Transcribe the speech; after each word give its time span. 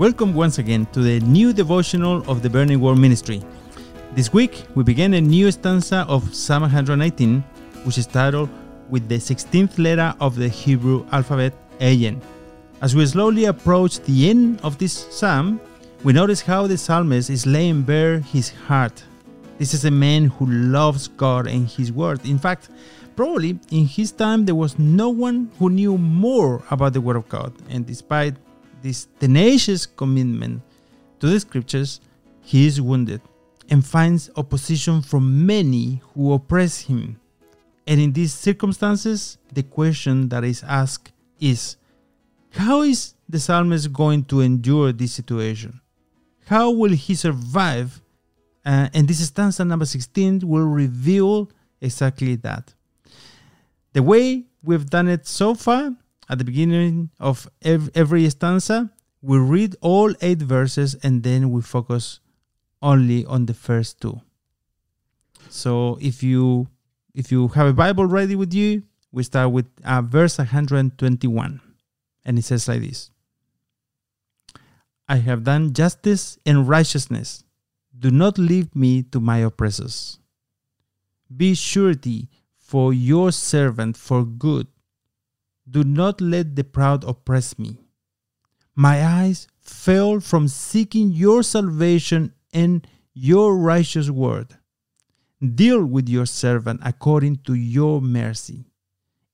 Welcome 0.00 0.32
once 0.32 0.56
again 0.56 0.86
to 0.94 1.00
the 1.00 1.20
new 1.20 1.52
devotional 1.52 2.24
of 2.26 2.40
the 2.40 2.48
Burning 2.48 2.80
Word 2.80 2.96
Ministry. 2.96 3.42
This 4.14 4.32
week 4.32 4.64
we 4.74 4.82
begin 4.82 5.12
a 5.12 5.20
new 5.20 5.52
stanza 5.52 6.06
of 6.08 6.34
Psalm 6.34 6.62
119, 6.62 7.42
which 7.84 7.98
is 7.98 8.06
titled 8.06 8.48
with 8.88 9.10
the 9.10 9.16
16th 9.16 9.78
letter 9.78 10.14
of 10.18 10.36
the 10.36 10.48
Hebrew 10.48 11.06
alphabet, 11.12 11.52
Ayin. 11.80 12.18
As 12.80 12.96
we 12.96 13.04
slowly 13.04 13.44
approach 13.44 14.00
the 14.00 14.30
end 14.30 14.62
of 14.62 14.78
this 14.78 14.94
psalm, 15.14 15.60
we 16.02 16.14
notice 16.14 16.40
how 16.40 16.66
the 16.66 16.78
psalmist 16.78 17.28
is 17.28 17.44
laying 17.44 17.82
bare 17.82 18.20
his 18.20 18.48
heart. 18.48 19.04
This 19.58 19.74
is 19.74 19.84
a 19.84 19.90
man 19.90 20.28
who 20.28 20.46
loves 20.46 21.08
God 21.08 21.46
and 21.46 21.68
his 21.68 21.92
word. 21.92 22.24
In 22.24 22.38
fact, 22.38 22.70
probably 23.16 23.58
in 23.70 23.84
his 23.84 24.12
time 24.12 24.46
there 24.46 24.54
was 24.54 24.78
no 24.78 25.10
one 25.10 25.50
who 25.58 25.68
knew 25.68 25.98
more 25.98 26.62
about 26.70 26.94
the 26.94 27.02
word 27.02 27.16
of 27.16 27.28
God, 27.28 27.52
and 27.68 27.84
despite 27.84 28.36
this 28.82 29.08
tenacious 29.18 29.86
commitment 29.86 30.62
to 31.20 31.26
the 31.26 31.40
scriptures, 31.40 32.00
he 32.40 32.66
is 32.66 32.80
wounded 32.80 33.20
and 33.68 33.86
finds 33.86 34.30
opposition 34.36 35.00
from 35.02 35.46
many 35.46 36.02
who 36.14 36.32
oppress 36.32 36.80
him. 36.80 37.20
And 37.86 38.00
in 38.00 38.12
these 38.12 38.32
circumstances, 38.32 39.38
the 39.52 39.62
question 39.62 40.28
that 40.28 40.44
is 40.44 40.62
asked 40.64 41.12
is 41.40 41.76
how 42.50 42.82
is 42.82 43.14
the 43.28 43.38
psalmist 43.38 43.92
going 43.92 44.24
to 44.24 44.40
endure 44.40 44.92
this 44.92 45.12
situation? 45.12 45.80
How 46.46 46.70
will 46.70 46.92
he 46.92 47.14
survive? 47.14 48.02
Uh, 48.64 48.88
and 48.92 49.06
this 49.06 49.24
stanza 49.26 49.64
number 49.64 49.86
16 49.86 50.40
will 50.40 50.66
reveal 50.66 51.50
exactly 51.80 52.34
that. 52.36 52.74
The 53.92 54.02
way 54.02 54.44
we've 54.62 54.88
done 54.88 55.08
it 55.08 55.26
so 55.26 55.54
far 55.54 55.94
at 56.30 56.38
the 56.38 56.44
beginning 56.44 57.10
of 57.18 57.50
every 57.60 58.30
stanza, 58.30 58.92
we 59.20 59.36
read 59.36 59.74
all 59.80 60.14
eight 60.20 60.38
verses 60.38 60.94
and 61.02 61.24
then 61.24 61.50
we 61.50 61.60
focus 61.60 62.20
only 62.80 63.26
on 63.26 63.46
the 63.46 63.52
first 63.52 64.00
two. 64.00 64.20
So 65.48 65.98
if 66.00 66.22
you 66.22 66.68
if 67.14 67.32
you 67.32 67.48
have 67.48 67.66
a 67.66 67.72
Bible 67.72 68.06
ready 68.06 68.36
with 68.36 68.54
you, 68.54 68.84
we 69.10 69.24
start 69.24 69.50
with 69.50 69.66
uh, 69.84 70.02
verse 70.02 70.38
121. 70.38 71.60
And 72.24 72.38
it 72.38 72.44
says 72.44 72.68
like 72.68 72.82
this 72.82 73.10
I 75.08 75.16
have 75.16 75.42
done 75.42 75.72
justice 75.72 76.38
and 76.46 76.68
righteousness. 76.68 77.42
Do 77.98 78.12
not 78.12 78.38
leave 78.38 78.74
me 78.76 79.02
to 79.10 79.18
my 79.18 79.38
oppressors. 79.38 80.20
Be 81.36 81.54
surety 81.56 82.28
for 82.56 82.94
your 82.94 83.32
servant 83.32 83.96
for 83.96 84.24
good 84.24 84.68
do 85.70 85.84
not 85.84 86.20
let 86.20 86.56
the 86.56 86.64
proud 86.64 87.04
oppress 87.04 87.58
me. 87.58 87.78
My 88.74 89.04
eyes 89.04 89.46
fell 89.60 90.20
from 90.20 90.48
seeking 90.48 91.10
your 91.10 91.42
salvation 91.42 92.32
and 92.52 92.86
your 93.14 93.56
righteous 93.56 94.10
word. 94.10 94.56
Deal 95.54 95.84
with 95.84 96.08
your 96.08 96.26
servant 96.26 96.80
according 96.84 97.36
to 97.44 97.54
your 97.54 98.00
mercy, 98.00 98.66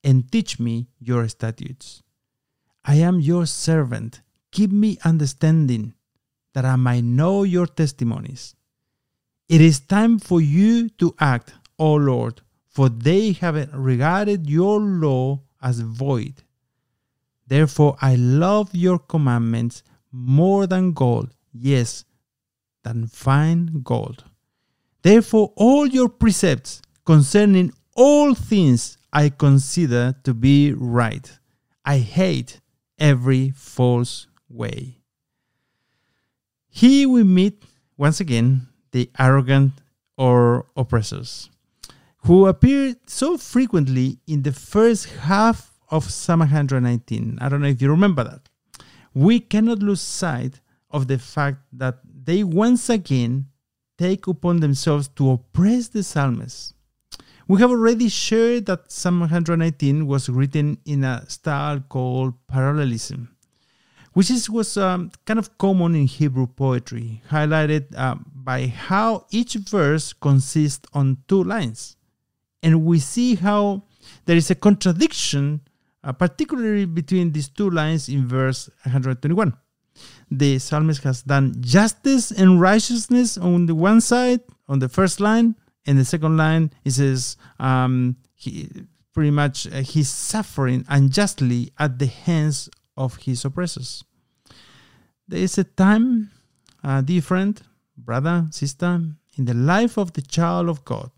and 0.03 0.31
teach 0.31 0.59
me 0.59 0.87
your 0.99 1.27
statutes. 1.27 2.03
I 2.85 2.95
am 2.95 3.19
your 3.19 3.45
servant. 3.45 4.21
Give 4.51 4.71
me 4.71 4.97
understanding, 5.03 5.93
that 6.53 6.65
I 6.65 6.75
might 6.75 7.03
know 7.03 7.43
your 7.43 7.67
testimonies. 7.67 8.55
It 9.49 9.61
is 9.61 9.79
time 9.79 10.19
for 10.19 10.41
you 10.41 10.89
to 10.97 11.13
act, 11.19 11.53
O 11.77 11.95
Lord, 11.95 12.41
for 12.67 12.89
they 12.89 13.33
have 13.33 13.73
regarded 13.73 14.49
your 14.49 14.79
law 14.79 15.41
as 15.61 15.79
void. 15.79 16.43
Therefore, 17.47 17.97
I 18.01 18.15
love 18.15 18.69
your 18.73 18.99
commandments 18.99 19.83
more 20.11 20.67
than 20.67 20.93
gold, 20.93 21.33
yes, 21.53 22.03
than 22.83 23.07
fine 23.07 23.81
gold. 23.83 24.23
Therefore, 25.01 25.53
all 25.55 25.87
your 25.87 26.09
precepts 26.09 26.81
concerning 27.05 27.73
all 27.95 28.33
things 28.33 28.97
I 29.13 29.29
consider 29.29 30.15
to 30.23 30.33
be 30.33 30.73
right. 30.73 31.31
I 31.85 31.99
hate 31.99 32.59
every 32.99 33.51
false 33.51 34.27
way. 34.49 34.97
Here 36.69 37.07
we 37.09 37.23
meet 37.23 37.63
once 37.97 38.19
again 38.19 38.67
the 38.91 39.09
arrogant 39.17 39.73
or 40.17 40.67
oppressors 40.75 41.49
who 42.23 42.47
appear 42.47 42.95
so 43.05 43.37
frequently 43.37 44.19
in 44.27 44.43
the 44.43 44.51
first 44.51 45.05
half 45.05 45.71
of 45.89 46.09
Psalm 46.09 46.39
119. 46.39 47.37
I 47.39 47.49
don't 47.49 47.61
know 47.61 47.67
if 47.67 47.81
you 47.81 47.89
remember 47.89 48.23
that. 48.23 48.49
We 49.13 49.39
cannot 49.39 49.79
lose 49.79 50.01
sight 50.01 50.61
of 50.91 51.07
the 51.07 51.17
fact 51.17 51.59
that 51.73 51.99
they 52.05 52.43
once 52.43 52.89
again 52.89 53.47
take 53.97 54.27
upon 54.27 54.59
themselves 54.59 55.07
to 55.15 55.31
oppress 55.31 55.87
the 55.87 56.03
psalmist. 56.03 56.73
We 57.47 57.61
have 57.61 57.71
already 57.71 58.09
shared 58.09 58.65
that 58.65 58.91
Psalm 58.91 59.21
119 59.21 60.05
was 60.05 60.27
written 60.27 60.77
in 60.85 61.03
a 61.03 61.27
style 61.29 61.79
called 61.79 62.33
parallelism, 62.47 63.35
which 64.13 64.29
is, 64.29 64.49
was 64.49 64.75
um, 64.75 65.11
kind 65.25 65.39
of 65.39 65.57
common 65.57 65.95
in 65.95 66.07
Hebrew 66.07 66.47
poetry, 66.47 67.21
highlighted 67.29 67.95
uh, 67.95 68.15
by 68.35 68.67
how 68.67 69.25
each 69.31 69.53
verse 69.53 70.11
consists 70.11 70.87
on 70.93 71.17
two 71.27 71.43
lines 71.43 71.96
and 72.63 72.85
we 72.85 72.99
see 72.99 73.35
how 73.35 73.83
there 74.25 74.35
is 74.35 74.49
a 74.49 74.55
contradiction, 74.55 75.61
uh, 76.03 76.13
particularly 76.13 76.85
between 76.85 77.31
these 77.31 77.49
two 77.49 77.69
lines 77.69 78.09
in 78.09 78.27
verse 78.27 78.69
121. 78.83 79.53
The 80.29 80.59
psalmist 80.59 81.03
has 81.03 81.23
done 81.23 81.55
justice 81.59 82.31
and 82.31 82.61
righteousness 82.61 83.37
on 83.37 83.65
the 83.65 83.75
one 83.75 84.01
side, 84.01 84.41
on 84.67 84.79
the 84.79 84.89
first 84.89 85.19
line, 85.19 85.55
and 85.85 85.97
the 85.97 86.05
second 86.05 86.37
line 86.37 86.71
he 86.83 86.89
says 86.89 87.37
um, 87.59 88.17
he 88.35 88.69
pretty 89.13 89.31
much 89.31 89.65
uh, 89.67 89.77
he's 89.77 90.09
suffering 90.09 90.85
unjustly 90.89 91.71
at 91.79 91.97
the 91.97 92.07
hands 92.07 92.69
of 92.95 93.15
his 93.17 93.45
oppressors. 93.45 94.03
There 95.27 95.39
is 95.39 95.57
a 95.57 95.63
time 95.63 96.31
uh, 96.83 97.01
friend, 97.21 97.59
brother, 97.97 98.47
sister, 98.51 99.01
in 99.37 99.45
the 99.45 99.53
life 99.53 99.97
of 99.97 100.13
the 100.13 100.21
child 100.21 100.69
of 100.69 100.83
God 100.85 101.11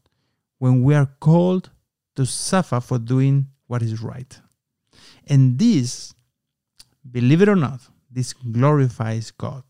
when 0.59 0.83
we 0.83 0.93
are 0.93 1.09
called 1.19 1.71
to 2.15 2.25
suffer 2.25 2.79
for 2.79 2.99
doing 2.99 3.47
what 3.67 3.81
is 3.81 4.01
right. 4.01 4.39
And 5.27 5.57
this, 5.57 6.13
believe 7.09 7.41
it 7.41 7.49
or 7.49 7.55
not, 7.55 7.81
this 8.11 8.33
glorifies 8.33 9.31
God. 9.31 9.63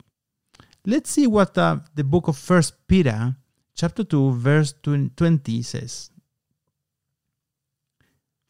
Let's 0.86 1.12
see 1.12 1.28
what 1.28 1.58
uh, 1.58 1.80
the 1.94 2.04
book 2.04 2.28
of 2.28 2.38
First 2.38 2.74
Peter, 2.88 3.36
chapter 3.76 4.04
2, 4.04 4.34
verse 4.34 4.74
20 4.82 5.62
says. 5.62 6.10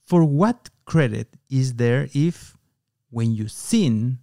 For 0.05 0.23
what 0.23 0.69
credit 0.85 1.35
is 1.49 1.75
there 1.75 2.07
if, 2.13 2.55
when 3.09 3.33
you 3.33 3.47
sin 3.47 4.19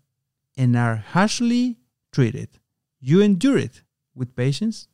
and 0.56 0.76
are 0.76 0.96
harshly 0.96 1.76
treated, 2.12 2.48
you 3.00 3.20
endure 3.20 3.58
it 3.58 3.82
with 4.14 4.34
patience? 4.34 4.88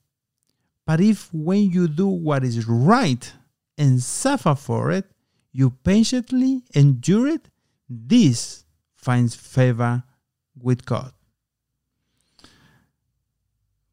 But 0.86 1.00
if 1.00 1.32
when 1.32 1.70
you 1.70 1.88
do 1.88 2.08
what 2.08 2.44
is 2.44 2.66
right 2.66 3.32
and 3.78 4.02
suffer 4.02 4.54
for 4.54 4.90
it, 4.90 5.06
you 5.52 5.70
patiently 5.70 6.62
endure 6.74 7.28
it, 7.28 7.48
this 7.88 8.64
finds 8.96 9.34
favor 9.34 10.02
with 10.60 10.84
God. 10.84 11.12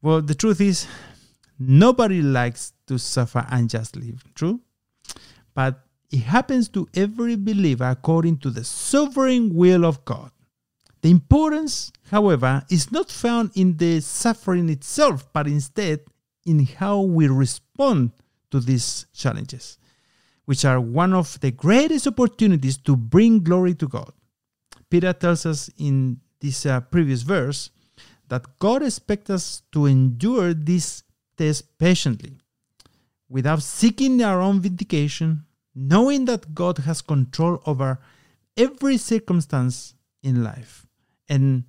Well, 0.02 0.22
the 0.22 0.34
truth 0.34 0.60
is, 0.60 0.86
nobody 1.58 2.22
likes 2.22 2.72
to 2.86 2.98
suffer 2.98 3.46
unjustly, 3.50 4.14
true? 4.34 4.60
But 5.54 5.84
it 6.10 6.20
happens 6.20 6.68
to 6.70 6.88
every 6.94 7.36
believer 7.36 7.84
according 7.84 8.38
to 8.38 8.50
the 8.50 8.64
sovereign 8.64 9.54
will 9.54 9.84
of 9.84 10.04
God. 10.04 10.30
The 11.02 11.10
importance, 11.10 11.92
however, 12.10 12.64
is 12.70 12.90
not 12.90 13.10
found 13.10 13.52
in 13.54 13.76
the 13.76 14.00
suffering 14.00 14.68
itself, 14.70 15.30
but 15.32 15.46
instead 15.46 16.00
in 16.44 16.64
how 16.66 17.00
we 17.00 17.28
respond 17.28 18.12
to 18.50 18.60
these 18.60 19.06
challenges, 19.14 19.78
which 20.44 20.64
are 20.64 20.80
one 20.80 21.12
of 21.12 21.38
the 21.40 21.50
greatest 21.50 22.06
opportunities 22.06 22.76
to 22.78 22.96
bring 22.96 23.42
glory 23.42 23.74
to 23.74 23.88
God. 23.88 24.12
Peter 24.90 25.12
tells 25.12 25.46
us 25.46 25.70
in 25.78 26.20
this 26.40 26.66
uh, 26.66 26.80
previous 26.80 27.22
verse 27.22 27.70
that 28.28 28.58
God 28.58 28.82
expects 28.82 29.30
us 29.30 29.62
to 29.72 29.86
endure 29.86 30.54
this 30.54 31.02
test 31.36 31.78
patiently 31.78 32.38
without 33.28 33.62
seeking 33.62 34.22
our 34.22 34.40
own 34.40 34.60
vindication, 34.60 35.44
knowing 35.74 36.24
that 36.24 36.54
God 36.54 36.78
has 36.78 37.00
control 37.00 37.62
over 37.66 38.00
every 38.56 38.96
circumstance 38.96 39.94
in 40.22 40.42
life 40.42 40.86
and 41.28 41.64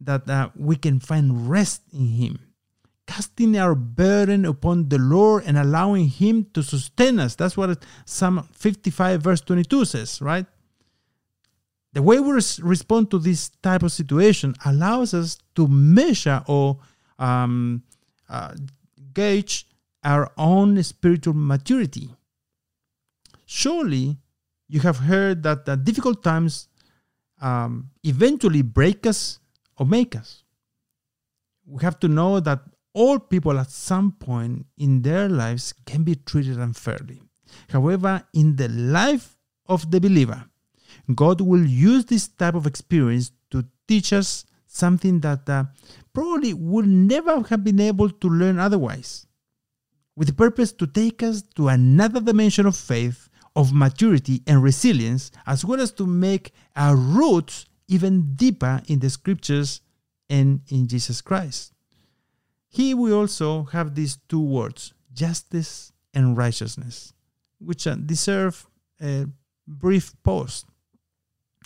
that 0.00 0.28
uh, 0.28 0.50
we 0.56 0.74
can 0.74 0.98
find 0.98 1.48
rest 1.48 1.82
in 1.92 2.06
Him 2.08 2.51
casting 3.12 3.58
our 3.58 3.74
burden 3.74 4.46
upon 4.46 4.88
the 4.88 4.96
Lord 4.96 5.44
and 5.46 5.58
allowing 5.58 6.08
Him 6.08 6.46
to 6.54 6.62
sustain 6.62 7.20
us. 7.20 7.34
That's 7.34 7.58
what 7.58 7.84
Psalm 8.06 8.48
55, 8.52 9.20
verse 9.20 9.40
22 9.42 9.84
says, 9.84 10.22
right? 10.22 10.46
The 11.92 12.00
way 12.00 12.20
we 12.20 12.32
res- 12.32 12.58
respond 12.60 13.10
to 13.10 13.18
this 13.18 13.50
type 13.62 13.82
of 13.82 13.92
situation 13.92 14.54
allows 14.64 15.12
us 15.12 15.36
to 15.56 15.68
measure 15.68 16.42
or 16.46 16.78
um, 17.18 17.82
uh, 18.30 18.54
gauge 19.12 19.66
our 20.02 20.32
own 20.38 20.82
spiritual 20.82 21.34
maturity. 21.34 22.08
Surely, 23.44 24.16
you 24.68 24.80
have 24.80 25.00
heard 25.00 25.42
that 25.42 25.66
the 25.66 25.76
difficult 25.76 26.24
times 26.24 26.68
um, 27.42 27.90
eventually 28.04 28.62
break 28.62 29.06
us 29.06 29.38
or 29.76 29.84
make 29.84 30.16
us. 30.16 30.44
We 31.66 31.82
have 31.82 32.00
to 32.00 32.08
know 32.08 32.40
that 32.40 32.60
all 32.94 33.18
people 33.18 33.58
at 33.58 33.70
some 33.70 34.12
point 34.12 34.66
in 34.76 35.02
their 35.02 35.28
lives 35.28 35.72
can 35.86 36.02
be 36.02 36.14
treated 36.14 36.58
unfairly. 36.58 37.22
However, 37.70 38.22
in 38.32 38.56
the 38.56 38.68
life 38.68 39.36
of 39.66 39.90
the 39.90 40.00
believer, 40.00 40.44
God 41.14 41.40
will 41.40 41.64
use 41.64 42.04
this 42.04 42.28
type 42.28 42.54
of 42.54 42.66
experience 42.66 43.32
to 43.50 43.64
teach 43.88 44.12
us 44.12 44.44
something 44.66 45.20
that 45.20 45.48
uh, 45.48 45.64
probably 46.12 46.54
would 46.54 46.86
never 46.86 47.42
have 47.42 47.64
been 47.64 47.80
able 47.80 48.08
to 48.08 48.28
learn 48.28 48.58
otherwise, 48.58 49.26
with 50.16 50.28
the 50.28 50.34
purpose 50.34 50.72
to 50.72 50.86
take 50.86 51.22
us 51.22 51.42
to 51.56 51.68
another 51.68 52.20
dimension 52.20 52.66
of 52.66 52.76
faith, 52.76 53.28
of 53.54 53.72
maturity, 53.72 54.42
and 54.46 54.62
resilience, 54.62 55.30
as 55.46 55.64
well 55.64 55.80
as 55.80 55.92
to 55.92 56.06
make 56.06 56.52
our 56.76 56.96
roots 56.96 57.66
even 57.88 58.34
deeper 58.34 58.80
in 58.86 58.98
the 58.98 59.10
scriptures 59.10 59.80
and 60.30 60.60
in 60.70 60.88
Jesus 60.88 61.20
Christ. 61.20 61.71
Here 62.72 62.96
we 62.96 63.12
also 63.12 63.64
have 63.64 63.94
these 63.94 64.16
two 64.30 64.40
words, 64.40 64.94
justice 65.12 65.92
and 66.14 66.38
righteousness, 66.38 67.12
which 67.60 67.86
uh, 67.86 67.96
deserve 67.96 68.66
a 68.98 69.26
brief 69.68 70.14
pause. 70.22 70.64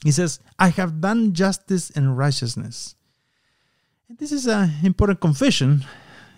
He 0.03 0.11
says, 0.11 0.41
I 0.59 0.69
have 0.71 1.01
done 1.01 1.33
justice 1.33 1.91
and 1.91 2.19
righteousness. 2.19 2.97
And 4.09 4.19
this 4.19 4.33
is 4.33 4.49
an 4.49 4.73
important 4.83 5.21
confession. 5.21 5.85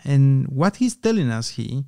And 0.05 0.47
what 0.49 0.76
he's 0.76 0.97
telling 0.97 1.31
us 1.31 1.49
here 1.49 1.85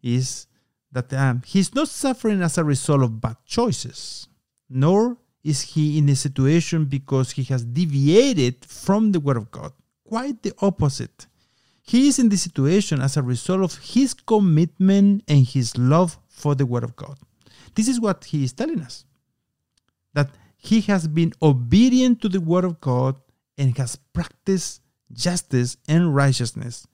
is 0.00 0.46
that 0.92 1.12
um, 1.12 1.42
he's 1.44 1.74
not 1.74 1.88
suffering 1.88 2.42
as 2.42 2.56
a 2.58 2.64
result 2.64 3.02
of 3.02 3.20
bad 3.20 3.38
choices, 3.44 4.28
nor 4.68 5.16
is 5.42 5.62
he 5.62 5.98
in 5.98 6.08
a 6.08 6.14
situation 6.14 6.84
because 6.84 7.32
he 7.32 7.42
has 7.44 7.64
deviated 7.64 8.64
from 8.64 9.10
the 9.10 9.18
Word 9.18 9.36
of 9.36 9.50
God. 9.50 9.72
Quite 10.04 10.44
the 10.44 10.52
opposite. 10.60 11.26
He 11.82 12.08
is 12.08 12.18
in 12.18 12.28
this 12.28 12.42
situation 12.42 13.00
as 13.00 13.16
a 13.16 13.22
result 13.22 13.62
of 13.62 13.78
his 13.78 14.14
commitment 14.14 15.24
and 15.28 15.46
his 15.46 15.76
love 15.76 16.18
for 16.28 16.54
the 16.54 16.66
Word 16.66 16.84
of 16.84 16.96
God. 16.96 17.18
This 17.74 17.88
is 17.88 18.00
what 18.00 18.24
he 18.24 18.44
is 18.44 18.52
telling 18.52 18.80
us 18.80 19.04
that 20.14 20.30
he 20.56 20.80
has 20.82 21.06
been 21.06 21.32
obedient 21.40 22.20
to 22.20 22.28
the 22.28 22.40
Word 22.40 22.64
of 22.64 22.80
God 22.80 23.16
and 23.56 23.76
has 23.78 23.96
practiced 23.96 24.82
justice 25.12 25.76
and 25.88 26.14
righteousness. 26.14 26.86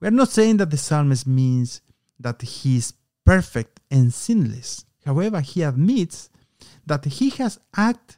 We 0.00 0.08
are 0.08 0.12
not 0.12 0.30
saying 0.30 0.58
that 0.58 0.70
the 0.70 0.76
psalmist 0.76 1.26
means 1.26 1.80
that 2.20 2.40
he 2.42 2.76
is 2.76 2.94
perfect 3.24 3.80
and 3.90 4.12
sinless. 4.12 4.84
However, 5.04 5.40
he 5.40 5.62
admits 5.62 6.30
that 6.86 7.04
he 7.04 7.30
has 7.30 7.58
acted 7.76 8.17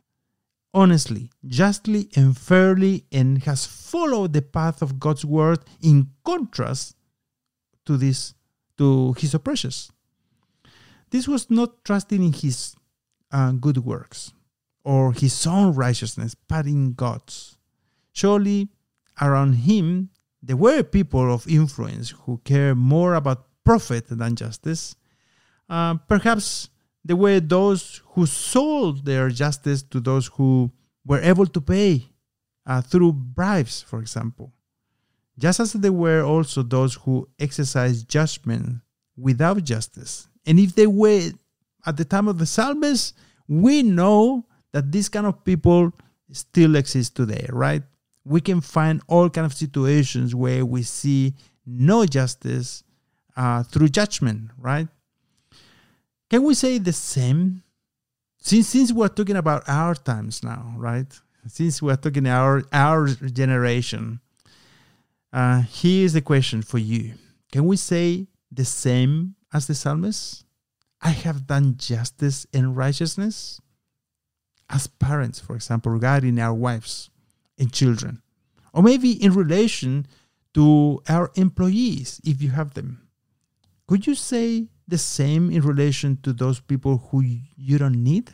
honestly, 0.73 1.31
justly, 1.47 2.09
and 2.17 2.37
fairly, 2.37 3.05
and 3.13 3.43
has 3.45 3.67
followed 3.67 4.33
the 4.33 4.43
path 4.43 4.83
of 4.83 4.99
God's 4.99 5.25
word 5.25 5.61
in 5.83 6.11
contrast 6.25 6.97
to 7.87 7.97
this 7.97 8.35
to 8.79 9.13
his 9.19 9.35
oppressors. 9.35 9.91
This 11.11 11.29
was 11.29 11.51
not 11.51 11.85
trusting 11.85 12.23
in 12.23 12.33
his 12.33 12.77
uh, 13.31 13.53
good 13.53 13.79
works 13.79 14.33
or 14.85 15.13
his 15.13 15.47
own 15.47 15.75
righteousness, 15.75 16.35
but 16.35 16.67
in 16.67 16.95
God's. 16.95 17.59
Surely, 18.13 18.69
around 19.21 19.53
him, 19.55 20.11
there 20.43 20.57
were 20.57 20.83
people 20.83 21.33
of 21.33 21.47
influence 21.47 22.11
who 22.11 22.39
care 22.45 22.75
more 22.75 23.15
about 23.15 23.47
profit 23.65 24.07
than 24.09 24.37
justice. 24.37 24.95
Uh, 25.69 25.95
perhaps 26.09 26.71
there 27.11 27.17
were 27.17 27.41
those 27.41 28.03
who 28.11 28.25
sold 28.25 29.05
their 29.05 29.31
justice 29.31 29.83
to 29.83 29.99
those 29.99 30.29
who 30.29 30.71
were 31.05 31.19
able 31.19 31.45
to 31.45 31.61
pay 31.61 32.05
uh, 32.67 32.81
through 32.81 33.13
bribes, 33.13 33.83
for 33.83 33.99
example. 33.99 34.53
Just 35.37 35.59
as 35.59 35.73
there 35.73 35.93
were 35.93 36.23
also 36.23 36.63
those 36.63 36.95
who 36.95 37.29
exercised 37.41 38.09
judgment 38.09 38.77
without 39.17 39.65
justice. 39.65 40.29
And 40.47 40.61
if 40.61 40.77
they 40.77 40.87
were 40.87 41.33
at 41.85 41.97
the 41.97 42.05
time 42.05 42.29
of 42.29 42.39
the 42.39 42.47
psalmist, 42.47 43.17
we 43.49 43.83
know 43.83 44.47
that 44.71 44.93
this 44.93 45.09
kind 45.09 45.27
of 45.27 45.43
people 45.45 45.93
still 46.31 46.77
exist 46.77 47.17
today, 47.17 47.45
right? 47.49 47.83
We 48.25 48.41
can 48.41 48.61
find 48.61 49.03
all 49.09 49.29
kind 49.31 49.47
of 49.47 49.53
situations 49.53 50.33
where 50.33 50.65
we 50.65 50.85
see 50.85 51.35
no 51.67 52.07
justice 52.07 52.85
uh, 53.37 53.65
through 53.65 53.89
judgment, 53.89 54.53
right? 54.57 54.87
Can 56.31 56.45
we 56.45 56.55
say 56.55 56.79
the 56.79 56.93
same? 56.93 57.65
Since 58.39 58.69
since 58.69 58.93
we're 58.93 59.09
talking 59.09 59.37
about 59.37 59.69
our 59.69 59.97
times 59.97 60.45
now, 60.45 60.73
right? 60.77 61.13
Since 61.49 61.83
we're 61.83 61.97
talking 61.97 62.27
our 62.27 62.63
our 62.73 63.09
generation, 63.09 64.21
uh, 65.33 65.63
here's 65.69 66.13
the 66.13 66.23
question 66.23 66.63
for 66.63 66.79
you: 66.79 67.15
Can 67.51 67.67
we 67.67 67.77
say 67.77 68.29
the 68.53 68.65
same 68.65 69.35
as 69.53 69.67
the 69.67 69.75
psalmist? 69.75 70.45
I 71.03 71.11
have 71.11 71.47
done 71.47 71.77
justice 71.77 72.47
and 72.55 72.77
righteousness 72.77 73.61
as 74.69 74.87
parents, 74.87 75.41
for 75.41 75.57
example, 75.57 75.91
regarding 75.91 76.39
our 76.39 76.55
wives 76.55 77.11
and 77.59 77.73
children, 77.73 78.23
or 78.73 78.83
maybe 78.85 79.13
in 79.13 79.35
relation 79.35 80.07
to 80.55 81.03
our 81.09 81.33
employees 81.35 82.21
if 82.23 82.41
you 82.41 82.51
have 82.51 82.75
them. 82.75 83.09
Could 83.89 84.07
you 84.07 84.15
say 84.15 84.69
the 84.91 84.99
same 84.99 85.51
in 85.51 85.63
relation 85.63 86.19
to 86.23 86.33
those 86.33 86.61
people 86.61 87.09
who 87.11 87.23
you 87.57 87.79
don't 87.79 88.03
need? 88.03 88.33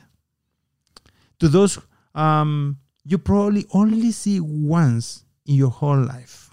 To 1.41 1.49
those 1.49 1.79
um, 2.15 2.79
you 3.05 3.19
probably 3.19 3.67
only 3.73 4.11
see 4.11 4.41
once 4.41 5.25
in 5.45 5.55
your 5.55 5.71
whole 5.71 6.03
life. 6.03 6.51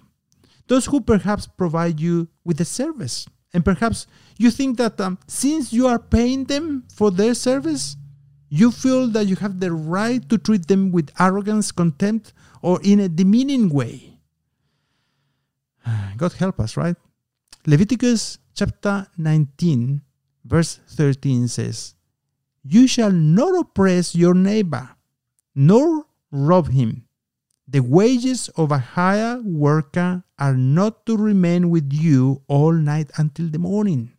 Those 0.68 0.86
who 0.86 1.02
perhaps 1.02 1.48
provide 1.48 2.00
you 2.00 2.28
with 2.44 2.62
a 2.62 2.66
service. 2.66 3.28
And 3.54 3.66
perhaps 3.66 4.08
you 4.38 4.52
think 4.52 4.78
that 4.78 5.00
um, 5.00 5.18
since 5.28 5.74
you 5.74 5.88
are 5.88 6.00
paying 6.00 6.46
them 6.46 6.84
for 6.94 7.12
their 7.12 7.34
service, 7.34 7.96
you 8.50 8.72
feel 8.72 9.08
that 9.10 9.26
you 9.26 9.36
have 9.38 9.60
the 9.60 9.72
right 9.72 10.28
to 10.30 10.38
treat 10.38 10.68
them 10.68 10.92
with 10.92 11.10
arrogance, 11.20 11.72
contempt, 11.72 12.34
or 12.62 12.80
in 12.84 13.00
a 13.00 13.10
demeaning 13.10 13.70
way. 13.70 14.20
God 16.18 16.34
help 16.34 16.60
us, 16.60 16.78
right? 16.78 16.96
Leviticus 17.66 18.38
chapter 18.54 19.08
19, 19.18 20.02
verse 20.46 20.80
13 20.90 21.48
says, 21.48 21.96
You 22.64 22.88
shall 22.88 23.12
not 23.12 23.60
oppress 23.60 24.16
your 24.16 24.34
neighbor, 24.34 24.90
nor 25.56 26.06
rob 26.32 26.70
him. 26.70 27.06
The 27.68 27.82
wages 27.82 28.50
of 28.50 28.72
a 28.72 28.78
hired 28.78 29.46
worker 29.46 30.24
are 30.38 30.56
not 30.56 31.06
to 31.06 31.18
remain 31.18 31.70
with 31.70 31.92
you 31.94 32.42
all 32.48 32.74
night 32.74 33.10
until 33.18 33.48
the 33.50 33.60
morning. 33.60 34.12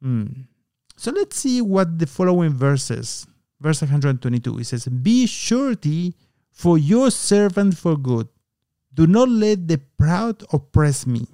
Hmm. 0.00 0.48
So 0.96 1.10
let's 1.10 1.36
see 1.36 1.60
what 1.60 1.98
the 1.98 2.06
following 2.06 2.52
verses, 2.54 3.26
verse 3.60 3.82
122, 3.82 4.58
it 4.58 4.64
says, 4.64 4.86
Be 4.86 5.26
surety 5.26 6.14
for 6.50 6.78
your 6.78 7.10
servant 7.10 7.76
for 7.76 7.96
good. 7.96 8.28
Do 8.94 9.06
not 9.06 9.28
let 9.28 9.68
the 9.68 9.78
proud 9.98 10.44
oppress 10.52 11.06
me. 11.06 11.26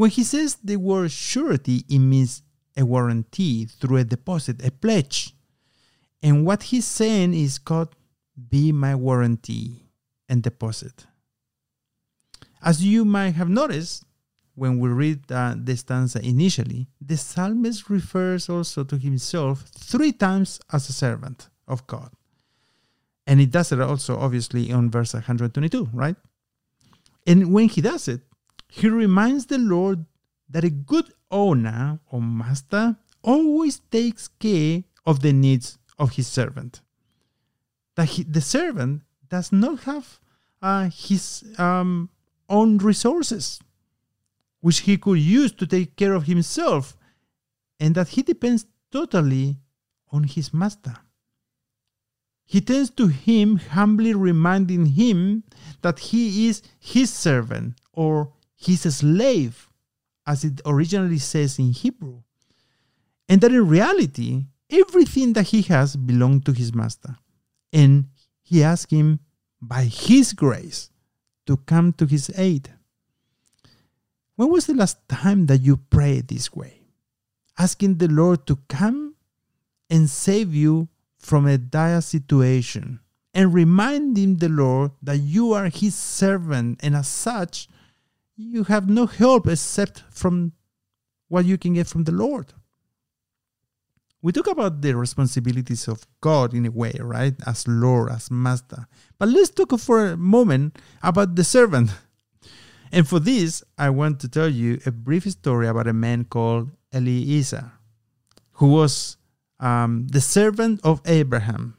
When 0.00 0.08
he 0.08 0.24
says 0.24 0.56
the 0.64 0.76
word 0.76 1.12
surety, 1.12 1.84
it 1.86 1.98
means 1.98 2.42
a 2.74 2.86
warranty 2.86 3.66
through 3.66 3.98
a 3.98 4.04
deposit, 4.04 4.64
a 4.64 4.70
pledge. 4.70 5.34
And 6.22 6.46
what 6.46 6.62
he's 6.62 6.86
saying 6.86 7.34
is, 7.34 7.58
God, 7.58 7.94
be 8.48 8.72
my 8.72 8.94
warranty 8.94 9.90
and 10.26 10.42
deposit. 10.42 11.04
As 12.62 12.82
you 12.82 13.04
might 13.04 13.32
have 13.32 13.50
noticed, 13.50 14.04
when 14.54 14.78
we 14.78 14.88
read 14.88 15.30
uh, 15.30 15.54
the 15.54 15.76
stanza 15.76 16.24
initially, 16.26 16.88
the 16.98 17.18
psalmist 17.18 17.90
refers 17.90 18.48
also 18.48 18.84
to 18.84 18.96
himself 18.96 19.66
three 19.76 20.12
times 20.12 20.62
as 20.72 20.88
a 20.88 20.94
servant 20.94 21.50
of 21.68 21.86
God. 21.86 22.10
And 23.26 23.38
he 23.38 23.44
does 23.44 23.70
it 23.70 23.82
also, 23.82 24.16
obviously, 24.18 24.72
on 24.72 24.90
verse 24.90 25.12
122, 25.12 25.90
right? 25.92 26.16
And 27.26 27.52
when 27.52 27.68
he 27.68 27.82
does 27.82 28.08
it, 28.08 28.22
he 28.70 28.88
reminds 28.88 29.46
the 29.46 29.58
Lord 29.58 30.06
that 30.48 30.64
a 30.64 30.70
good 30.70 31.12
owner 31.30 32.00
or 32.10 32.20
master 32.22 32.96
always 33.22 33.80
takes 33.90 34.28
care 34.28 34.84
of 35.04 35.20
the 35.20 35.32
needs 35.32 35.78
of 35.98 36.12
his 36.12 36.26
servant. 36.26 36.80
That 37.96 38.06
he, 38.06 38.22
the 38.22 38.40
servant 38.40 39.02
does 39.28 39.52
not 39.52 39.80
have 39.80 40.20
uh, 40.62 40.88
his 40.92 41.44
um, 41.58 42.10
own 42.48 42.78
resources, 42.78 43.60
which 44.60 44.80
he 44.80 44.96
could 44.96 45.18
use 45.18 45.52
to 45.52 45.66
take 45.66 45.96
care 45.96 46.14
of 46.14 46.24
himself, 46.24 46.96
and 47.78 47.94
that 47.94 48.08
he 48.08 48.22
depends 48.22 48.66
totally 48.90 49.58
on 50.10 50.24
his 50.24 50.52
master. 50.52 50.96
he 52.44 52.60
turns 52.60 52.90
to 52.90 53.06
him, 53.06 53.58
humbly 53.58 54.12
reminding 54.12 54.84
him 54.86 55.44
that 55.82 56.00
he 56.00 56.48
is 56.48 56.62
his 56.80 57.08
servant 57.12 57.74
or 57.92 58.32
his 58.60 58.82
slave, 58.82 59.68
as 60.26 60.44
it 60.44 60.60
originally 60.66 61.18
says 61.18 61.58
in 61.58 61.72
Hebrew. 61.72 62.22
And 63.28 63.40
that 63.40 63.52
in 63.52 63.66
reality, 63.66 64.44
everything 64.68 65.32
that 65.32 65.48
he 65.48 65.62
has 65.62 65.96
belonged 65.96 66.44
to 66.46 66.52
his 66.52 66.74
master. 66.74 67.16
And 67.72 68.06
he 68.42 68.62
asks 68.62 68.92
him, 68.92 69.20
by 69.62 69.84
his 69.84 70.32
grace, 70.32 70.90
to 71.46 71.56
come 71.56 71.92
to 71.94 72.06
his 72.06 72.30
aid. 72.36 72.70
When 74.36 74.50
was 74.50 74.66
the 74.66 74.74
last 74.74 75.08
time 75.08 75.46
that 75.46 75.60
you 75.60 75.76
prayed 75.76 76.28
this 76.28 76.54
way? 76.54 76.80
Asking 77.58 77.98
the 77.98 78.08
Lord 78.08 78.46
to 78.46 78.58
come 78.68 79.14
and 79.90 80.08
save 80.08 80.54
you 80.54 80.88
from 81.18 81.46
a 81.46 81.58
dire 81.58 82.00
situation 82.00 83.00
and 83.34 83.54
reminding 83.54 84.36
the 84.36 84.48
Lord 84.48 84.92
that 85.02 85.18
you 85.18 85.52
are 85.52 85.68
his 85.68 85.94
servant 85.94 86.80
and 86.82 86.96
as 86.96 87.08
such, 87.08 87.68
you 88.40 88.64
have 88.64 88.88
no 88.88 89.06
help 89.06 89.46
except 89.46 90.02
from 90.10 90.52
what 91.28 91.44
you 91.44 91.58
can 91.58 91.74
get 91.74 91.86
from 91.86 92.04
the 92.04 92.12
Lord. 92.12 92.52
We 94.22 94.32
talk 94.32 94.48
about 94.48 94.82
the 94.82 94.96
responsibilities 94.96 95.88
of 95.88 96.06
God 96.20 96.52
in 96.52 96.66
a 96.66 96.70
way, 96.70 96.92
right? 97.00 97.34
As 97.46 97.66
Lord, 97.66 98.10
as 98.10 98.30
Master. 98.30 98.86
But 99.18 99.30
let's 99.30 99.50
talk 99.50 99.78
for 99.78 100.08
a 100.08 100.16
moment 100.16 100.78
about 101.02 101.36
the 101.36 101.44
servant. 101.44 101.90
And 102.92 103.06
for 103.06 103.20
this, 103.20 103.62
I 103.78 103.90
want 103.90 104.18
to 104.18 104.28
tell 104.28 104.48
you 104.48 104.80
a 104.84 104.90
brief 104.90 105.22
story 105.30 105.68
about 105.68 105.86
a 105.86 105.92
man 105.92 106.24
called 106.24 106.70
Eliezer, 106.92 107.70
who 108.54 108.66
was 108.66 109.16
um, 109.60 110.08
the 110.08 110.20
servant 110.20 110.80
of 110.82 111.00
Abraham, 111.06 111.76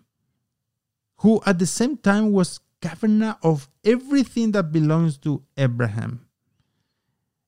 who 1.18 1.42
at 1.46 1.60
the 1.60 1.66
same 1.66 1.98
time 1.98 2.32
was 2.32 2.62
governor 2.80 3.36
of 3.44 3.68
everything 3.84 4.54
that 4.54 4.72
belongs 4.72 5.18
to 5.18 5.44
Abraham. 5.58 6.26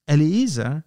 Eliezer, 0.07 0.83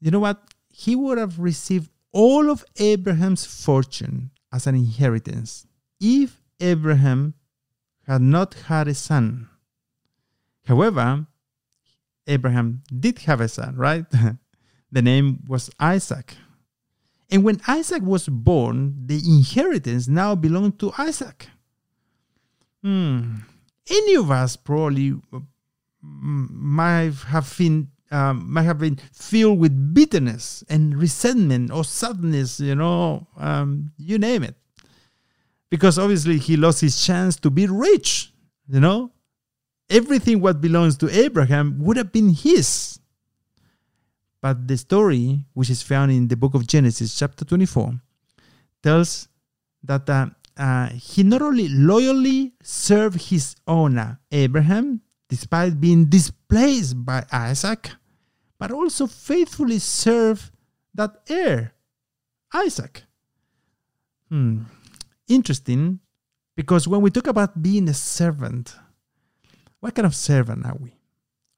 you 0.00 0.10
know 0.10 0.20
what? 0.20 0.42
He 0.68 0.94
would 0.94 1.18
have 1.18 1.38
received 1.38 1.90
all 2.12 2.50
of 2.50 2.64
Abraham's 2.76 3.44
fortune 3.44 4.30
as 4.52 4.66
an 4.66 4.74
inheritance 4.74 5.66
if 6.00 6.42
Abraham 6.60 7.34
had 8.06 8.22
not 8.22 8.54
had 8.54 8.88
a 8.88 8.94
son. 8.94 9.48
However, 10.64 11.26
Abraham 12.26 12.82
did 12.98 13.18
have 13.20 13.40
a 13.40 13.48
son, 13.48 13.76
right? 13.76 14.04
the 14.92 15.02
name 15.02 15.44
was 15.48 15.70
Isaac. 15.78 16.34
And 17.30 17.44
when 17.44 17.60
Isaac 17.66 18.02
was 18.02 18.28
born, 18.28 19.06
the 19.06 19.20
inheritance 19.26 20.06
now 20.08 20.34
belonged 20.34 20.78
to 20.80 20.92
Isaac. 20.98 21.48
Hmm. 22.82 23.36
Any 23.88 24.14
of 24.14 24.30
us 24.30 24.56
probably 24.56 25.14
uh, 25.32 25.40
might 26.00 27.14
have 27.28 27.52
been 27.58 27.90
um, 28.16 28.50
might 28.50 28.62
have 28.62 28.78
been 28.78 28.98
filled 29.12 29.58
with 29.58 29.92
bitterness 29.92 30.64
and 30.70 30.96
resentment 30.96 31.70
or 31.70 31.84
sadness, 31.84 32.58
you 32.58 32.74
know, 32.74 33.26
um, 33.36 33.92
you 33.98 34.16
name 34.18 34.42
it. 34.42 34.54
Because 35.68 35.98
obviously 35.98 36.38
he 36.38 36.56
lost 36.56 36.80
his 36.80 37.04
chance 37.04 37.36
to 37.36 37.50
be 37.50 37.66
rich, 37.66 38.32
you 38.68 38.80
know. 38.80 39.12
Everything 39.90 40.40
what 40.40 40.62
belongs 40.62 40.96
to 40.98 41.10
Abraham 41.10 41.78
would 41.80 41.98
have 41.98 42.10
been 42.10 42.30
his. 42.30 42.98
But 44.40 44.66
the 44.66 44.78
story, 44.78 45.44
which 45.52 45.68
is 45.68 45.82
found 45.82 46.10
in 46.10 46.28
the 46.28 46.36
book 46.36 46.54
of 46.54 46.66
Genesis, 46.66 47.18
chapter 47.18 47.44
24, 47.44 48.00
tells 48.82 49.28
that 49.82 50.08
uh, 50.08 50.26
uh, 50.56 50.88
he 50.88 51.22
not 51.22 51.42
only 51.42 51.68
loyally 51.68 52.54
served 52.62 53.28
his 53.28 53.56
owner, 53.66 54.18
Abraham, 54.32 55.02
despite 55.28 55.80
being 55.80 56.06
displaced 56.06 57.04
by 57.04 57.24
Isaac, 57.30 57.90
but 58.58 58.70
also 58.70 59.06
faithfully 59.06 59.78
serve 59.78 60.50
that 60.94 61.22
heir, 61.28 61.74
Isaac. 62.54 63.04
Hmm. 64.28 64.62
Interesting, 65.28 66.00
because 66.56 66.88
when 66.88 67.00
we 67.00 67.10
talk 67.10 67.26
about 67.26 67.62
being 67.62 67.88
a 67.88 67.94
servant, 67.94 68.76
what 69.80 69.94
kind 69.94 70.06
of 70.06 70.14
servant 70.14 70.64
are 70.64 70.76
we? 70.80 70.94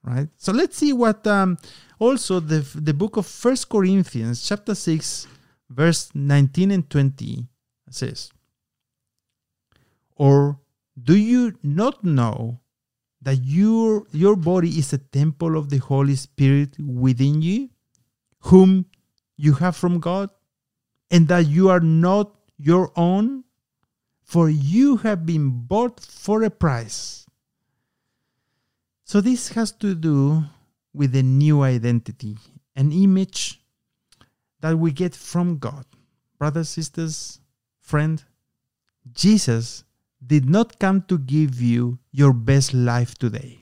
Right? 0.03 0.29
So 0.37 0.53
let's 0.53 0.77
see 0.77 0.93
what 0.93 1.27
um, 1.27 1.59
also 1.99 2.41
the, 2.41 2.61
the 2.75 2.95
book 2.95 3.17
of 3.17 3.27
First 3.27 3.69
Corinthians, 3.69 4.47
chapter 4.47 4.75
6, 4.75 5.27
verse 5.69 6.11
19 6.15 6.71
and 6.71 6.89
20 6.89 7.47
says, 7.91 8.31
Or 10.17 10.61
do 11.01 11.17
you 11.17 11.59
not 11.63 12.05
know 12.05 12.61
that 13.29 13.45
your, 13.45 14.07
your 14.11 14.37
body 14.37 14.71
is 14.79 14.95
a 14.95 14.97
temple 14.97 15.59
of 15.59 15.69
the 15.69 15.77
Holy 15.77 16.17
Spirit 16.17 16.75
within 16.81 17.43
you, 17.43 17.69
whom 18.41 18.87
you 19.37 19.53
have 19.53 19.77
from 19.77 20.01
God, 20.01 20.31
and 21.11 21.29
that 21.29 21.47
you 21.47 21.69
are 21.69 21.81
not 21.81 22.35
your 22.57 22.91
own? 22.97 23.45
For 24.23 24.49
you 24.49 24.97
have 24.99 25.27
been 25.27 25.67
bought 25.67 26.01
for 26.01 26.43
a 26.43 26.49
price. 26.49 27.27
So 29.05 29.21
this 29.21 29.51
has 29.51 29.73
to 29.73 29.95
do 29.95 30.45
with 30.95 31.15
a 31.15 31.23
new 31.23 31.61
identity, 31.61 32.39
an 32.77 32.93
image 32.93 33.61
that 34.61 34.79
we 34.79 34.91
get 34.91 35.15
from 35.15 35.59
God. 35.59 35.85
Brothers, 36.39 36.71
sisters, 36.71 37.41
friend, 37.79 38.25
Jesus 39.13 39.85
did 40.25 40.49
not 40.49 40.79
come 40.79 41.03
to 41.03 41.19
give 41.19 41.61
you 41.61 41.99
your 42.13 42.33
best 42.33 42.75
life 42.75 43.17
today, 43.17 43.61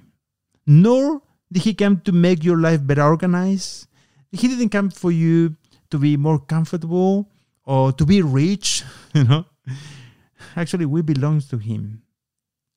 nor 0.66 1.22
did 1.52 1.62
he 1.62 1.74
come 1.74 2.00
to 2.00 2.12
make 2.12 2.42
your 2.42 2.58
life 2.58 2.84
better 2.86 3.02
organized. 3.02 3.86
He 4.32 4.48
didn't 4.48 4.70
come 4.70 4.90
for 4.90 5.12
you 5.12 5.56
to 5.90 5.98
be 5.98 6.16
more 6.16 6.38
comfortable 6.38 7.30
or 7.64 7.92
to 7.92 8.04
be 8.04 8.22
rich, 8.22 8.82
you 9.14 9.24
know. 9.24 9.44
Actually, 10.56 10.86
we 10.86 11.02
belong 11.02 11.40
to 11.40 11.58
him. 11.58 12.02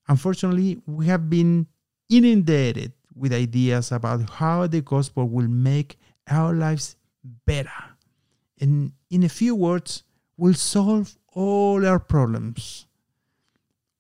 Unfortunately, 0.07 0.81
we 0.85 1.05
have 1.07 1.29
been 1.29 1.67
inundated 2.09 2.93
with 3.15 3.33
ideas 3.33 3.91
about 3.91 4.29
how 4.29 4.67
the 4.67 4.81
gospel 4.81 5.27
will 5.27 5.47
make 5.47 5.97
our 6.27 6.53
lives 6.53 6.95
better. 7.45 7.69
And 8.59 8.93
in 9.09 9.23
a 9.23 9.29
few 9.29 9.55
words, 9.55 10.03
will 10.37 10.53
solve 10.53 11.17
all 11.33 11.85
our 11.85 11.99
problems. 11.99 12.87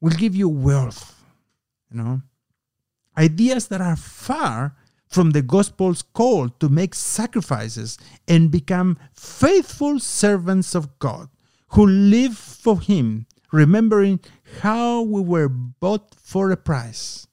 Will 0.01 0.11
give 0.11 0.35
you 0.35 0.47
wealth, 0.47 1.21
you 1.91 1.97
know. 1.97 2.21
Ideas 3.17 3.67
that 3.67 3.81
are 3.81 3.97
far 3.97 4.75
from 5.07 5.31
the 5.31 5.41
gospel's 5.41 6.01
call 6.01 6.49
to 6.49 6.69
make 6.69 6.95
sacrifices 6.95 7.97
and 8.27 8.51
become 8.51 8.97
faithful 9.13 9.99
servants 9.99 10.75
of 10.75 10.99
God 10.99 11.29
who 11.69 11.85
live 11.85 12.37
for 12.37 12.79
Him, 12.79 13.25
remembering 13.51 14.19
how 14.61 15.01
we 15.01 15.21
were 15.21 15.49
bought 15.49 16.15
for 16.21 16.51
a 16.51 16.57
price. 16.57 17.27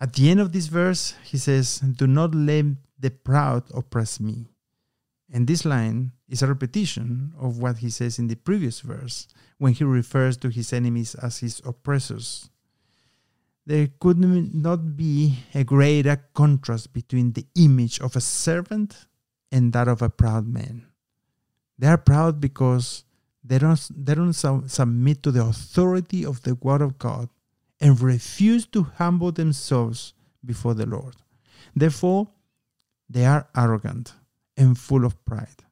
At 0.00 0.14
the 0.14 0.30
end 0.30 0.40
of 0.40 0.52
this 0.52 0.66
verse, 0.66 1.14
he 1.24 1.38
says, 1.38 1.80
Do 1.80 2.06
not 2.06 2.34
let 2.34 2.66
the 2.98 3.10
proud 3.10 3.64
oppress 3.74 4.20
me. 4.20 4.46
And 5.32 5.46
this 5.46 5.64
line 5.64 6.12
is 6.28 6.42
a 6.42 6.46
repetition 6.46 7.32
of 7.38 7.58
what 7.58 7.78
he 7.78 7.90
says 7.90 8.18
in 8.18 8.28
the 8.28 8.36
previous 8.36 8.80
verse 8.80 9.26
when 9.58 9.72
he 9.72 9.84
refers 9.84 10.36
to 10.38 10.48
his 10.48 10.72
enemies 10.72 11.14
as 11.16 11.38
his 11.38 11.60
oppressors. 11.64 12.50
There 13.64 13.88
could 13.98 14.18
not 14.18 14.96
be 14.96 15.40
a 15.52 15.64
greater 15.64 16.24
contrast 16.34 16.92
between 16.92 17.32
the 17.32 17.46
image 17.56 18.00
of 18.00 18.14
a 18.14 18.20
servant 18.20 19.06
and 19.50 19.72
that 19.72 19.88
of 19.88 20.02
a 20.02 20.10
proud 20.10 20.46
man. 20.46 20.86
They 21.76 21.88
are 21.88 21.98
proud 21.98 22.40
because 22.40 23.04
they 23.42 23.58
don't, 23.58 23.80
they 23.90 24.14
don't 24.14 24.32
submit 24.32 25.22
to 25.24 25.32
the 25.32 25.42
authority 25.44 26.24
of 26.24 26.42
the 26.42 26.54
Word 26.54 26.80
of 26.80 26.98
God 26.98 27.28
and 27.80 28.00
refuse 28.00 28.66
to 28.66 28.84
humble 28.84 29.32
themselves 29.32 30.14
before 30.44 30.74
the 30.74 30.86
Lord. 30.86 31.16
Therefore, 31.74 32.28
they 33.10 33.26
are 33.26 33.48
arrogant 33.56 34.14
and 34.56 34.78
full 34.78 35.04
of 35.04 35.22
pride. 35.24 35.64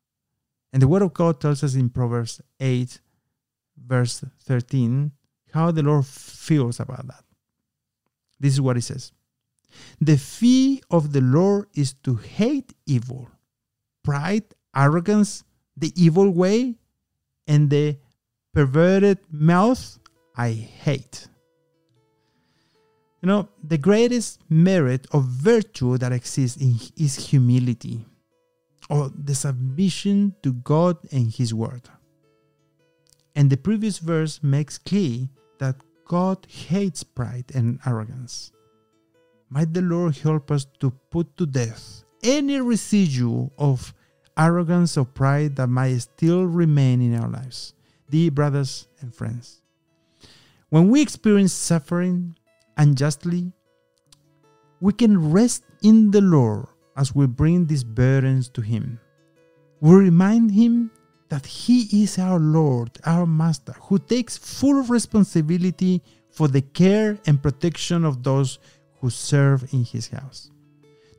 And 0.72 0.82
the 0.82 0.88
Word 0.88 1.02
of 1.02 1.14
God 1.14 1.40
tells 1.40 1.62
us 1.62 1.74
in 1.74 1.88
Proverbs 1.88 2.40
8, 2.60 3.00
verse 3.76 4.24
13, 4.40 5.12
how 5.52 5.70
the 5.70 5.82
Lord 5.82 6.04
feels 6.04 6.80
about 6.80 7.06
that. 7.06 7.24
This 8.40 8.54
is 8.54 8.60
what 8.60 8.76
He 8.76 8.82
says 8.82 9.12
The 10.00 10.18
fee 10.18 10.82
of 10.90 11.12
the 11.12 11.20
Lord 11.20 11.68
is 11.74 11.94
to 12.02 12.16
hate 12.16 12.74
evil, 12.86 13.28
pride, 14.02 14.44
arrogance, 14.74 15.44
the 15.76 15.92
evil 15.94 16.30
way, 16.30 16.74
and 17.46 17.70
the 17.70 17.96
perverted 18.52 19.18
mouth 19.30 19.98
I 20.36 20.50
hate. 20.50 21.28
You 23.22 23.28
know, 23.28 23.48
the 23.62 23.78
greatest 23.78 24.40
merit 24.50 25.06
of 25.12 25.24
virtue 25.24 25.96
that 25.98 26.12
exists 26.12 26.60
in, 26.60 26.78
is 26.96 27.28
humility 27.28 28.04
or 28.90 29.10
the 29.14 29.34
submission 29.34 30.34
to 30.42 30.52
God 30.52 30.98
and 31.12 31.32
His 31.32 31.54
Word. 31.54 31.82
And 33.34 33.50
the 33.50 33.56
previous 33.56 33.98
verse 33.98 34.42
makes 34.42 34.78
clear 34.78 35.28
that 35.58 35.76
God 36.06 36.46
hates 36.48 37.02
pride 37.02 37.46
and 37.54 37.80
arrogance. 37.86 38.52
Might 39.48 39.72
the 39.72 39.82
Lord 39.82 40.16
help 40.16 40.50
us 40.50 40.66
to 40.80 40.90
put 41.10 41.36
to 41.36 41.46
death 41.46 42.04
any 42.22 42.60
residue 42.60 43.48
of 43.58 43.94
arrogance 44.36 44.96
or 44.96 45.04
pride 45.04 45.56
that 45.56 45.68
might 45.68 45.98
still 45.98 46.44
remain 46.44 47.00
in 47.00 47.14
our 47.20 47.28
lives. 47.28 47.74
Dear 48.10 48.30
brothers 48.30 48.88
and 49.00 49.14
friends, 49.14 49.62
when 50.70 50.88
we 50.88 51.00
experience 51.00 51.52
suffering 51.52 52.36
unjustly, 52.76 53.52
we 54.80 54.92
can 54.92 55.30
rest 55.30 55.64
in 55.82 56.10
the 56.10 56.20
Lord 56.20 56.66
as 56.96 57.14
we 57.14 57.26
bring 57.26 57.66
these 57.66 57.84
burdens 57.84 58.48
to 58.50 58.60
Him. 58.60 59.00
We 59.80 59.94
remind 59.94 60.50
Him 60.50 60.90
that 61.28 61.46
He 61.46 62.02
is 62.02 62.18
our 62.18 62.38
Lord, 62.38 62.90
our 63.04 63.26
Master, 63.26 63.74
who 63.82 63.98
takes 63.98 64.36
full 64.36 64.82
responsibility 64.82 66.02
for 66.30 66.48
the 66.48 66.62
care 66.62 67.18
and 67.26 67.42
protection 67.42 68.04
of 68.04 68.22
those 68.22 68.58
who 69.00 69.10
serve 69.10 69.72
in 69.72 69.84
His 69.84 70.08
house. 70.08 70.50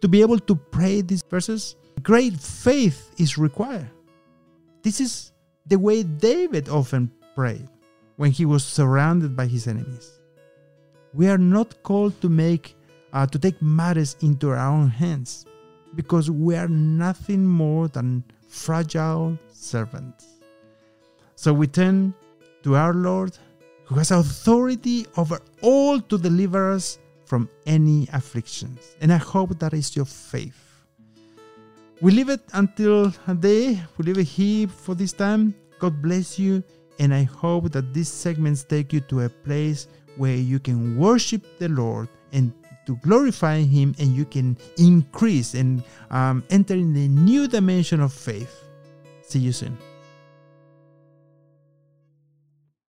To 0.02 0.08
be 0.08 0.22
able 0.22 0.40
to 0.40 0.56
pray 0.56 1.02
these 1.02 1.24
verses, 1.30 1.76
great 2.04 2.40
faith 2.40 3.12
is 3.18 3.38
required. 3.38 3.90
This 4.84 5.02
is 5.02 5.32
the 5.66 5.80
way 5.80 6.04
David 6.04 6.70
often 6.70 7.12
prayed 7.34 7.68
when 8.18 8.32
he 8.32 8.46
was 8.46 8.64
surrounded 8.64 9.36
by 9.36 9.48
his 9.48 9.68
enemies. 9.68 10.20
We 11.14 11.28
are 11.28 11.38
not 11.38 11.82
called 11.84 12.20
to 12.22 12.30
make 12.30 12.76
uh, 13.14 13.26
to 13.28 13.40
take 13.40 13.62
matters 13.62 14.18
into 14.22 14.50
our 14.50 14.68
own 14.68 14.90
hands 14.90 15.46
because 15.96 16.30
we 16.30 16.56
are 16.56 16.68
nothing 16.68 17.46
more 17.46 17.88
than 17.88 18.24
fragile 18.48 19.38
servants. 19.52 20.26
So 21.36 21.54
we 21.54 21.68
turn 21.68 22.14
to 22.64 22.76
our 22.76 22.94
Lord 22.94 23.38
who 23.86 23.96
has 23.96 24.12
authority 24.12 25.06
over 25.18 25.40
all 25.62 26.00
to 26.00 26.18
deliver 26.18 26.72
us 26.72 27.00
from 27.26 27.50
any 27.66 28.08
afflictions. 28.14 28.96
And 29.02 29.12
I 29.12 29.18
hope 29.18 29.58
that 29.60 29.74
is 29.74 29.96
your 29.96 30.06
faith. 30.06 30.62
We 32.02 32.12
leave 32.12 32.30
it 32.30 32.42
until 32.54 33.14
a 33.28 33.34
day. 33.34 33.82
We 33.98 34.06
leave 34.06 34.18
it 34.18 34.28
here 34.28 34.68
for 34.68 34.96
this 34.96 35.14
time. 35.14 35.56
God 35.80 36.02
bless 36.02 36.38
you. 36.38 36.64
And 37.00 37.14
I 37.14 37.24
hope 37.24 37.72
that 37.72 37.94
these 37.94 38.10
segments 38.10 38.64
take 38.64 38.94
you 38.94 39.02
to 39.02 39.22
a 39.22 39.30
place 39.30 39.88
where 40.18 40.36
you 40.36 40.60
can 40.60 40.98
worship 40.98 41.46
the 41.60 41.70
Lord 41.70 42.08
and 42.32 42.54
to 42.86 42.96
glorify 42.98 43.60
Him, 43.60 43.96
and 44.00 44.16
you 44.16 44.26
can 44.26 44.58
increase 44.78 45.54
and 45.54 45.84
um, 46.12 46.44
enter 46.50 46.74
in 46.74 46.94
the 46.94 47.08
new 47.08 47.48
dimension 47.48 48.00
of 48.00 48.14
faith. 48.14 48.64
See 49.24 49.40
you 49.40 49.52
soon. 49.52 49.78